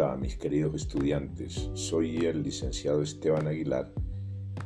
[0.00, 3.92] Hola mis queridos estudiantes, soy el licenciado Esteban Aguilar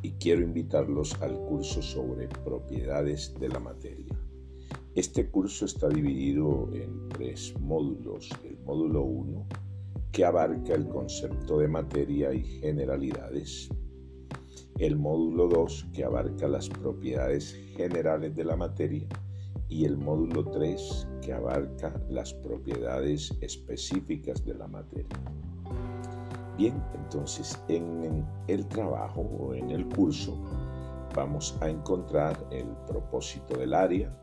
[0.02, 4.14] y quiero invitarlos al curso sobre propiedades de la materia.
[4.94, 8.28] Este curso está dividido en tres módulos.
[8.44, 9.46] El módulo 1,
[10.12, 13.70] que abarca el concepto de materia y generalidades.
[14.76, 19.08] El módulo 2, que abarca las propiedades generales de la materia
[19.72, 25.18] y el módulo 3 que abarca las propiedades específicas de la materia.
[26.58, 30.36] Bien, entonces en el trabajo o en el curso
[31.14, 34.14] vamos a encontrar el propósito del área,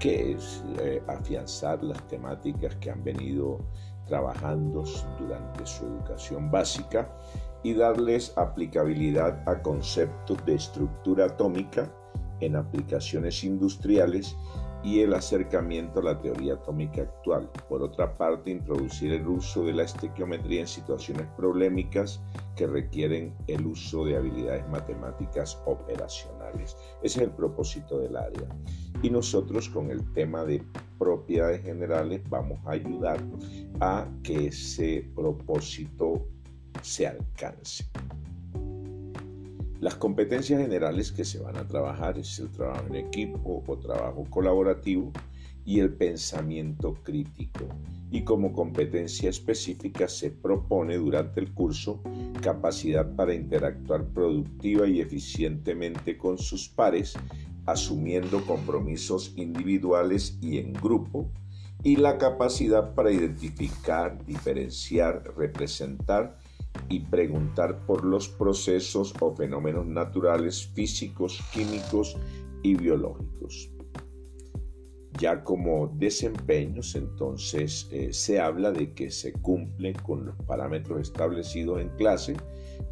[0.00, 3.58] que es eh, afianzar las temáticas que han venido
[4.06, 4.84] trabajando
[5.18, 7.10] durante su educación básica
[7.62, 11.92] y darles aplicabilidad a conceptos de estructura atómica,
[12.40, 14.36] en aplicaciones industriales
[14.86, 17.50] y el acercamiento a la teoría atómica actual.
[17.68, 22.22] Por otra parte, introducir el uso de la estequiometría en situaciones problemáticas
[22.54, 26.76] que requieren el uso de habilidades matemáticas operacionales.
[27.02, 28.48] Ese es el propósito del área.
[29.02, 30.62] Y nosotros con el tema de
[30.98, 33.18] propiedades generales vamos a ayudar
[33.80, 36.28] a que ese propósito
[36.82, 37.84] se alcance.
[39.80, 44.24] Las competencias generales que se van a trabajar es el trabajo en equipo o trabajo
[44.30, 45.12] colaborativo
[45.66, 47.66] y el pensamiento crítico.
[48.10, 52.00] Y como competencia específica se propone durante el curso
[52.40, 57.14] capacidad para interactuar productiva y eficientemente con sus pares,
[57.66, 61.28] asumiendo compromisos individuales y en grupo,
[61.82, 66.38] y la capacidad para identificar, diferenciar, representar
[66.88, 72.16] y preguntar por los procesos o fenómenos naturales físicos, químicos
[72.62, 73.70] y biológicos.
[75.18, 81.80] Ya como desempeños, entonces eh, se habla de que se cumplen con los parámetros establecidos
[81.80, 82.36] en clase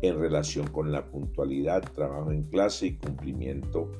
[0.00, 3.90] en relación con la puntualidad, trabajo en clase y cumplimiento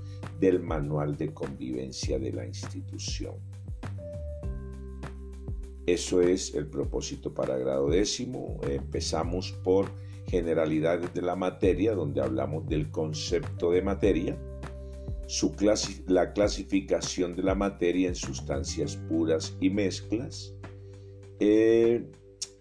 [0.40, 3.34] del manual de convivencia de la institución.
[5.86, 8.58] Eso es el propósito para grado décimo.
[8.68, 9.90] Empezamos por
[10.28, 14.38] generalidades de la materia, donde hablamos del concepto de materia,
[16.06, 20.54] la clasificación de la materia en sustancias puras y mezclas.
[21.40, 22.04] Eh,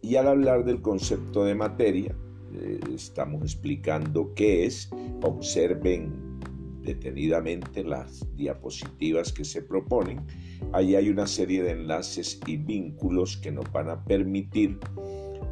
[0.01, 2.15] y al hablar del concepto de materia,
[2.55, 4.89] eh, estamos explicando qué es.
[5.21, 6.32] Observen
[6.83, 10.21] detenidamente las diapositivas que se proponen.
[10.71, 14.79] Ahí hay una serie de enlaces y vínculos que nos van a permitir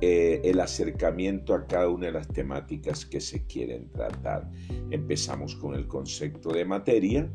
[0.01, 4.49] eh, el acercamiento a cada una de las temáticas que se quieren tratar.
[4.89, 7.31] Empezamos con el concepto de materia.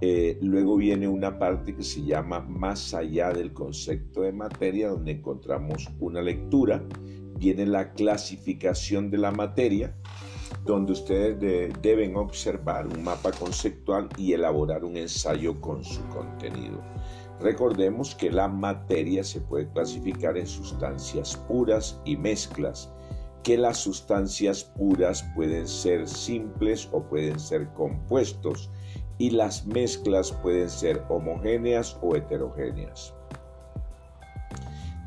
[0.00, 5.12] Eh, luego viene una parte que se llama más allá del concepto de materia, donde
[5.12, 6.84] encontramos una lectura.
[7.38, 9.94] Viene la clasificación de la materia
[10.64, 16.80] donde ustedes deben observar un mapa conceptual y elaborar un ensayo con su contenido.
[17.40, 22.92] Recordemos que la materia se puede clasificar en sustancias puras y mezclas,
[23.42, 28.70] que las sustancias puras pueden ser simples o pueden ser compuestos
[29.18, 33.14] y las mezclas pueden ser homogéneas o heterogéneas.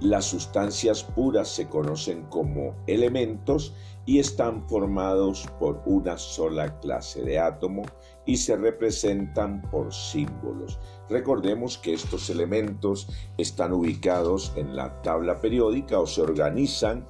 [0.01, 3.73] Las sustancias puras se conocen como elementos
[4.06, 7.83] y están formados por una sola clase de átomo
[8.25, 10.79] y se representan por símbolos.
[11.09, 13.07] Recordemos que estos elementos
[13.38, 17.07] están ubicados en la tabla periódica o se organizan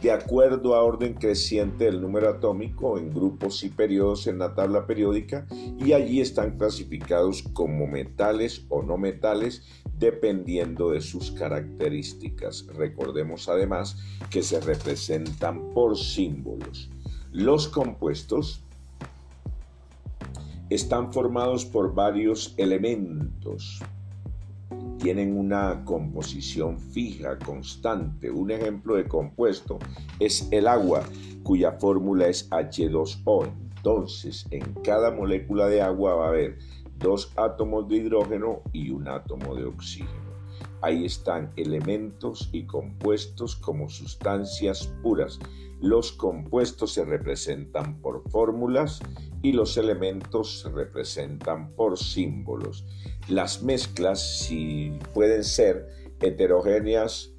[0.00, 4.86] de acuerdo a orden creciente del número atómico en grupos y periodos en la tabla
[4.86, 5.46] periódica
[5.78, 9.62] y allí están clasificados como metales o no metales
[9.98, 12.66] dependiendo de sus características.
[12.74, 13.96] Recordemos además
[14.30, 16.90] que se representan por símbolos.
[17.30, 18.64] Los compuestos
[20.68, 23.80] están formados por varios elementos
[25.02, 28.30] tienen una composición fija, constante.
[28.30, 29.80] Un ejemplo de compuesto
[30.20, 31.02] es el agua,
[31.42, 33.50] cuya fórmula es H2O.
[33.76, 36.58] Entonces, en cada molécula de agua va a haber
[36.98, 40.31] dos átomos de hidrógeno y un átomo de oxígeno.
[40.82, 45.38] Ahí están elementos y compuestos como sustancias puras.
[45.80, 49.00] Los compuestos se representan por fórmulas
[49.42, 52.84] y los elementos se representan por símbolos.
[53.28, 55.88] Las mezclas si pueden ser
[56.20, 57.32] heterogéneas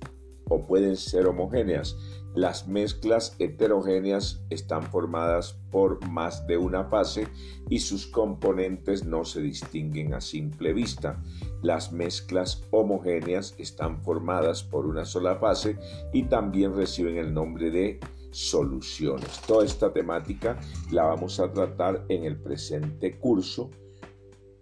[0.49, 1.97] o pueden ser homogéneas.
[2.35, 7.27] Las mezclas heterogéneas están formadas por más de una fase
[7.69, 11.21] y sus componentes no se distinguen a simple vista.
[11.61, 15.77] Las mezclas homogéneas están formadas por una sola fase
[16.11, 17.99] y también reciben el nombre de
[18.31, 19.39] soluciones.
[19.45, 20.59] Toda esta temática
[20.91, 23.69] la vamos a tratar en el presente curso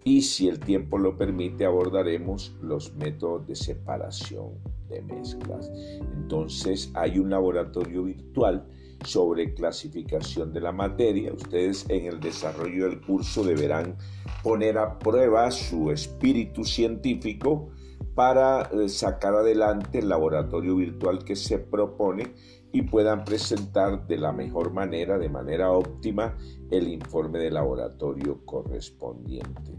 [0.04, 4.50] y si el tiempo lo permite abordaremos los métodos de separación
[4.88, 5.70] de mezclas.
[6.16, 8.66] Entonces hay un laboratorio virtual
[9.04, 11.32] sobre clasificación de la materia.
[11.32, 13.96] Ustedes en el desarrollo del curso deberán
[14.42, 17.70] poner a prueba su espíritu científico
[18.14, 22.34] para eh, sacar adelante el laboratorio virtual que se propone
[22.72, 26.36] y puedan presentar de la mejor manera, de manera óptima,
[26.70, 29.72] el informe de laboratorio correspondiente.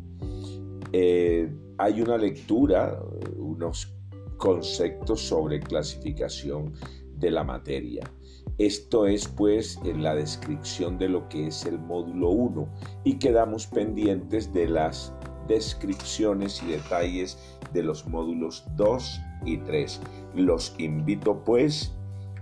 [0.94, 3.00] Eh, hay una lectura,
[3.36, 3.94] unos
[4.38, 6.74] conceptos sobre clasificación
[7.18, 8.04] de la materia.
[8.60, 12.68] Esto es pues en la descripción de lo que es el módulo 1
[13.04, 15.13] y quedamos pendientes de las
[15.48, 17.39] descripciones y detalles
[17.74, 20.00] de los módulos 2 y 3.
[20.36, 21.96] Los invito pues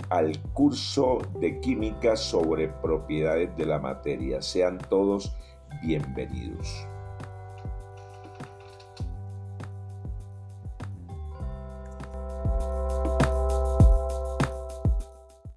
[0.10, 4.42] al curso de química sobre propiedades de la materia.
[4.42, 5.34] Sean todos
[5.82, 6.86] bienvenidos.